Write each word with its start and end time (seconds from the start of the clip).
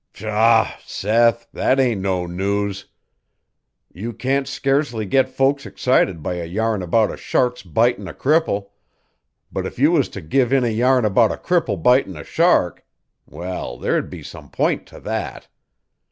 "Pshaw, 0.13 0.67
Seth, 0.83 1.47
that 1.53 1.79
ain't 1.79 2.01
no 2.01 2.25
news. 2.25 2.87
You 3.93 4.13
can't 4.13 4.47
scace'ly 4.47 5.05
get 5.07 5.29
folks 5.29 5.63
excited 5.67 6.23
by 6.23 6.37
a 6.37 6.45
yarn 6.45 6.81
about 6.81 7.11
a 7.11 7.17
shark's 7.17 7.61
bitin' 7.61 8.07
a 8.07 8.13
cripple 8.15 8.71
but 9.51 9.67
if 9.67 9.77
you 9.77 9.91
was 9.91 10.09
to 10.09 10.21
give 10.21 10.51
in 10.51 10.63
a 10.63 10.69
yarn 10.69 11.05
about 11.05 11.31
a 11.31 11.37
cripple 11.37 11.77
bitin' 11.79 12.17
a 12.17 12.23
shark 12.23 12.83
well, 13.27 13.77
there'd 13.77 14.09
be 14.09 14.23
some 14.23 14.49
point 14.49 14.87
to 14.87 14.99
that. 15.01 15.47